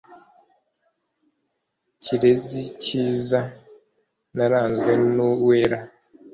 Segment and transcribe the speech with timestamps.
[2.01, 3.41] Kirezi kiza
[4.35, 5.79] narazwe n'uwera